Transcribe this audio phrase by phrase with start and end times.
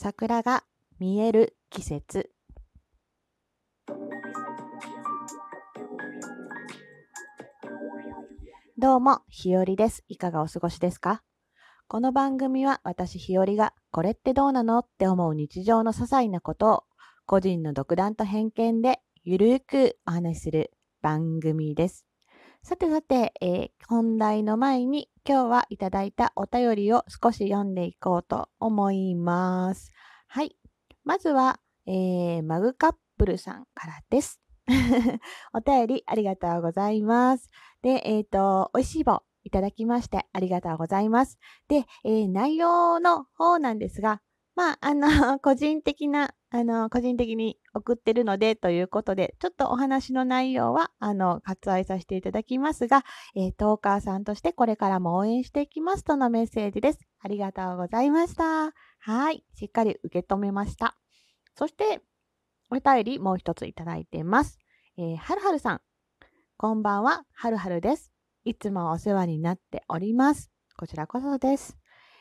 [0.00, 0.62] 桜が
[1.00, 2.30] 見える季節
[8.78, 10.04] どうも、ひよりです。
[10.06, 11.24] いかがお過ごしですか？
[11.88, 16.84] この番組は私ひよりがこれってどうなのって思う日常の些細なことを
[17.26, 20.70] 個人の独断と偏見でゆるくお話しする
[21.02, 22.07] 番組です。
[22.68, 29.90] さてさて、えー、本題の前に今日はいただいたお便りを少し読んでいこうと思います。
[30.26, 30.54] はい。
[31.02, 34.42] まずは、えー、マグカップルさんからです。
[35.54, 37.48] お便りありがとうございます。
[37.80, 41.38] で、えっ、ー、と、美味しい棒いただきましてありがとうございます。
[41.68, 44.20] で、えー、内容の方なんですが、
[44.58, 45.06] まあ、あの、
[45.38, 53.04] 個人的な、あの、個人的に送ってるのでということで、ちょっとお話の内容は、あの、割愛させていただきますが、
[53.36, 56.98] えー、トーカーさんとしてこれからも応援していきますとのメッセージです。
[57.20, 58.72] ありがとうございました。
[58.98, 59.44] はい。
[59.54, 60.96] しっかり受け止めました。
[61.54, 62.02] そして、
[62.68, 64.58] お便りもう一ついただいています。
[64.96, 65.80] えー、はるはるさん。
[66.56, 68.12] こんばんは、はるはるです。
[68.42, 70.50] いつもお世話になっております。
[70.76, 71.78] こちらこそです。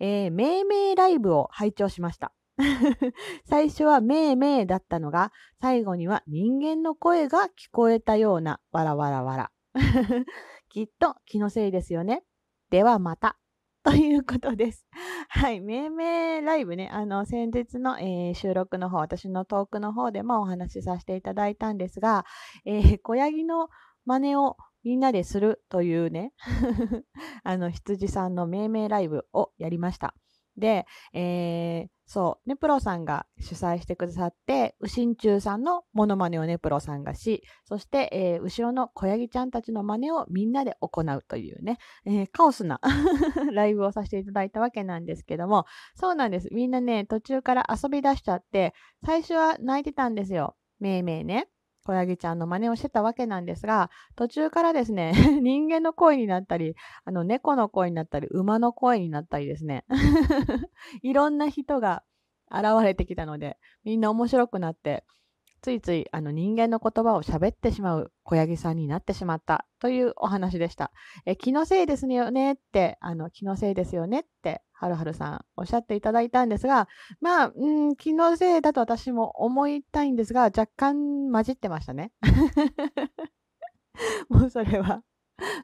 [0.00, 2.32] えー、めいめいライブを拝聴しました。
[3.44, 9.50] 最初はめいめいだったのが、最後には人間の声が聞こえたような、わらわらわら。
[10.68, 12.24] きっと気のせいですよね。
[12.70, 13.38] ではまた。
[13.84, 14.86] ということです。
[15.28, 15.60] はい。
[15.60, 22.26] めいめいライブね、あの、先日の、えー、収録の方、私のトークの方でもお話しさせていただいたんですが、
[22.66, 23.68] えー、小ヤギの
[24.04, 26.32] 真似をみんなでするというね
[27.44, 30.14] あの、羊さんの命名ライブをやりました。
[30.58, 42.80] で、えー、そう、ネプロさんが主催してくださって、ウシンチュウさんのモノマネをネプロさんがし、そして、えー、後ろの小ヤギちゃんたちの真似をみんなで行うというね、えー、カオスな
[43.52, 46.48] ライブをさせていただいたわけなんですけども、そうなんです。
[46.52, 50.56] みんなね、途中から遊び出しちゃって、最初は泣いてたんですよ。
[50.80, 51.48] めいめいね。
[51.88, 56.74] 小ヤギちゃんの真似をしてたわけなんですが、途中からですね、 人間の声になったり、
[57.06, 59.86] あの猫の声になったり、馬の声になったりですね、
[61.02, 62.04] いろんな人が
[62.50, 65.06] 現れてきたので、みんな面白くなって、
[65.60, 70.92] ついついあの人間の言葉を喋ってしまう小ヤギさんになってしまったというお話でした。
[71.26, 76.88] え気のせいですよねって、あの気のせいですよねって、はるはるさんおっしゃっていただいたんですが、
[77.20, 82.12] まあ、うん、気のせいだと私も思いたいんですが、若干混じってましたね。
[84.28, 85.02] もうそれは。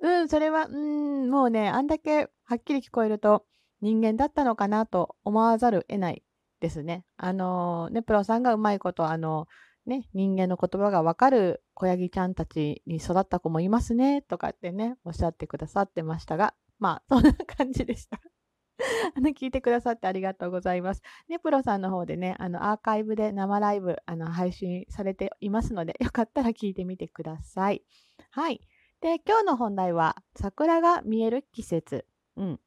[0.00, 3.44] うん、それは、うん、もうね、あんだけはっきり聞こえると
[3.80, 6.22] 人間だったのかなと思わざる得ない
[6.60, 7.04] ですね。
[7.16, 9.46] あのね、プロさんがうまいこと、あの
[9.86, 18.20] ね、人間の言葉がわかる子ヤギちゃんたちに育った子もいますね、とかってね、おっしゃってくださってましたが、まあ、 そんな感じでした。
[19.14, 21.02] あの聞いてくださってありがとうございます。
[21.28, 27.82] ね、プロさんの方でね、あのアーカイブで生ライブあの配信されていますので、よかったら聞いてみてください。
[28.30, 28.60] はい。
[29.00, 32.06] で、今日の本題は、桜が見える季節。
[32.36, 32.60] うん。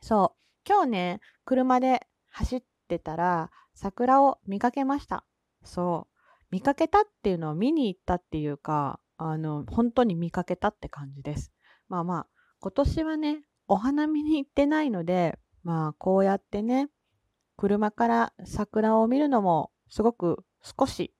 [0.00, 0.44] そう。
[0.66, 5.24] 今日ね、車で走ってたら、桜を見かけました。
[5.62, 6.13] そう。
[6.54, 11.50] 見かけたっていうのは見に行ったっていうか、あの、本当に見かけたって感じです。
[11.88, 12.26] まあまあ、
[12.60, 16.90] 今年はね、お花見に行ってないので、まあ、こうやってね、
[17.56, 21.12] 車から桜を見るのもすごく少し、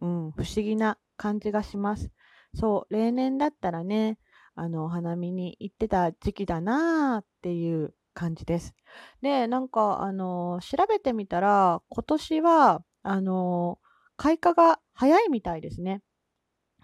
[0.00, 2.10] うん、不思議な感じがします。
[2.56, 4.18] そう、例年だったらね、
[4.56, 8.74] あの、お花見に行ってた時期だなーっていう感じです。
[9.22, 13.78] で、なんか、あの、調べてみたら、今年は、あの、
[14.20, 16.02] 開花が早いみたいですね。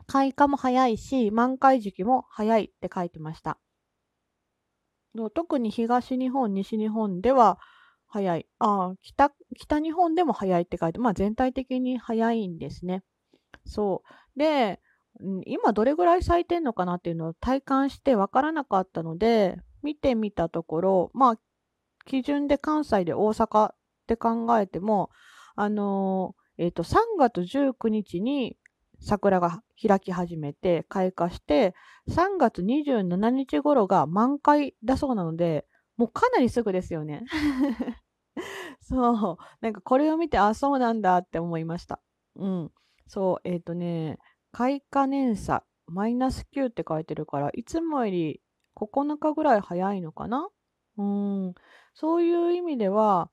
[0.06, 3.58] 開花も早いし、満開時期も早いって書いてました。
[5.34, 7.58] 特に東日本、西日本では
[8.06, 8.46] 早い。
[8.58, 13.02] あ北、北日本でも早いって書いて、まあ全体的に早いんですね。
[13.66, 14.02] そ
[14.34, 14.38] う。
[14.38, 14.80] で、
[15.44, 21.38] 今どれぐらい咲いてんのかなっていうのを体感してわからなかったので、見てみたところ、まあ、
[22.06, 23.74] 基準で関西で大阪っ
[24.06, 25.10] て考えても、
[25.54, 28.56] あのーえっ、ー、と、3月19日に
[29.00, 31.74] 桜が開き始めて開花して、
[32.08, 35.66] 3月27日頃が満開だそうなので、
[35.96, 37.24] もうかなりすぐですよね。
[38.80, 39.36] そう。
[39.60, 42.00] なんかこれを見て、あ、そうなんだって思いました。
[42.36, 42.72] うん。
[43.06, 43.48] そう。
[43.48, 44.18] えっ、ー、とね、
[44.52, 48.42] 開花年差、マイナス9って書いてるから、いつもより
[48.76, 50.48] 9日ぐらい早いのかな？
[50.98, 51.54] うん。
[51.94, 53.30] そういう意味では、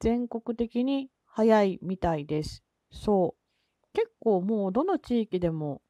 [0.00, 2.62] 全国的に早いみたいです。
[2.90, 3.86] そう。
[3.92, 5.82] 結構もうどの地域でも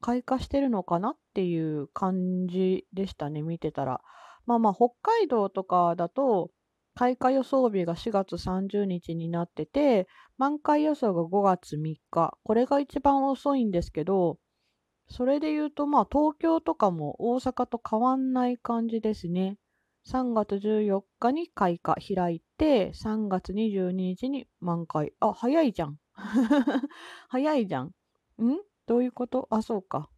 [0.00, 4.00] 開花してるのかなっていう感じでしたね、見てたら。
[4.46, 6.50] まあまあ、北海道とかだと
[6.94, 12.36] 開花予想日が4月30日になってて、満開予想が5月3日。
[12.42, 14.38] これが一番遅いんですけど、
[15.08, 19.58] それで言うと、まあ、東京とかも大阪と変わんない感じですね。
[20.10, 25.12] 3月14日に開花開いて、3月22日に満開。
[25.20, 25.98] あ、早いじゃん。
[27.28, 27.88] 早いじゃん。
[27.88, 27.92] ん？
[28.86, 29.46] どういうこと？
[29.50, 30.08] あ、そうか。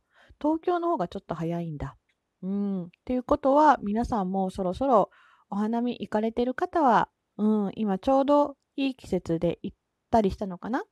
[0.41, 1.97] 東京の方がちょっと早いんだ。
[2.43, 2.85] うん。
[2.85, 5.11] っていうことは、皆さんもそろそろ
[5.51, 9.77] お花見行かれてる方は、うん、今ちょうどいい季節で行っ
[10.11, 10.85] たりしたのかな？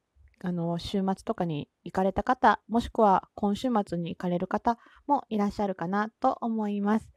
[0.42, 7.08] あの、週末とかに行かれた方、もしくは今週末に行かれる方もいらっしゃるかなと思います。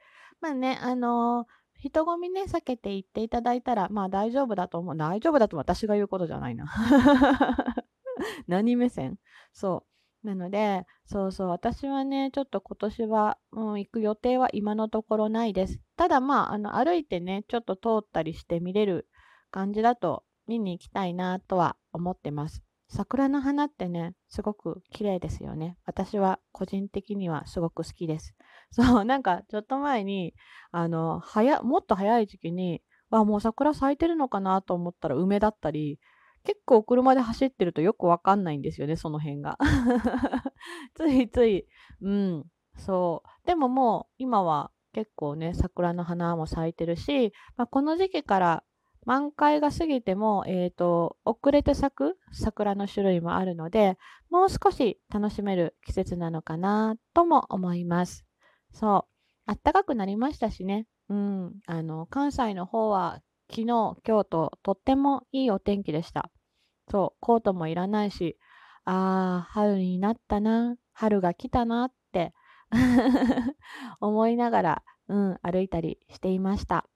[0.42, 4.96] まあね、あのー、人混みね、避けて行っていただいたら、まあ大丈夫だと思う。
[4.96, 6.72] 大丈夫だと私が言うことじゃないな。
[8.48, 9.16] 何目線？
[9.52, 9.84] そ
[10.24, 10.28] う。
[10.28, 15.80] なので、そうそう、私はね、ちょっと今年は、うん、行く予定は今のところないです。
[15.96, 19.08] ただまあ、あの、歩いてね、ちょっと通ったりして見れる
[19.50, 22.64] 感じだと見に行きたいなとは思ってます。
[22.94, 25.78] 桜の花ってね、すごく綺麗ですよね。
[25.86, 28.36] 私は個人的にはすごく好きです。
[28.72, 30.34] そう、なんかちょっと前に、
[30.72, 36.00] あの、早、もっと早い時期に、わ、もう桜咲いてるのかなと思ったら梅だったり、
[36.44, 39.58] 結構車で走ってるとよくわかんないんですよね、その辺が。
[40.96, 41.66] ついつい、
[42.02, 42.46] うん、
[42.76, 43.48] そう。
[43.48, 48.64] でももう今は結構ね、桜の花も咲いてるし、まあ、この時期から
[49.06, 53.98] 満開が過ぎても、えっ、ー、と、遅れて咲く桜の種類もあるので、
[54.30, 58.26] もう少し楽しめる季節なのかなとも思います。
[58.74, 59.08] そ
[59.48, 59.56] う。
[59.64, 60.88] 暖かくなりましたしね。
[61.10, 61.54] うん。
[61.66, 66.32] あの、関西の方は昨日、今日ととってもいいお天気でした。
[66.90, 67.18] そう。
[67.20, 68.38] コートもいらないし、
[68.86, 70.76] ああ、春になったな。
[70.94, 72.34] 春が来たなって
[74.00, 76.88] 思いながら、うん、歩いたりしていました。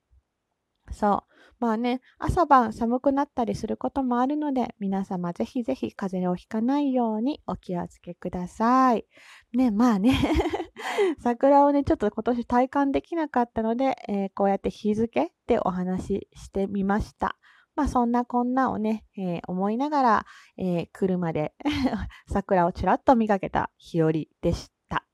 [0.96, 1.36] そう。
[1.60, 9.06] まあね、朝晩寒くなったりすることもあるので、皆様ぜひぜひ風邪をひかないようにお気をつけください。
[9.54, 10.14] ね、まあね
[11.20, 17.38] 桜をね、ちょっと今年体感できなかったので、えー、こうやって日付でお話ししてみました。
[17.76, 20.26] まあそんなこんなをね、えー、思いながら、
[20.58, 21.54] えー、車で
[22.28, 25.06] 桜をちらっと見かけた日和でした。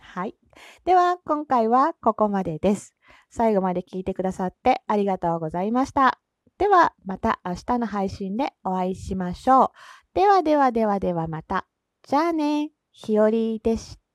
[0.00, 0.34] はい。
[0.84, 2.94] では、今回はここまでです。
[3.30, 6.20] 最後まで聞いてくださってありがとうございました。
[6.58, 9.70] では、また明日の配信でお会いしましょう。
[10.14, 11.66] ではではではではまた。
[12.02, 14.07] じゃあね、ひよりでした。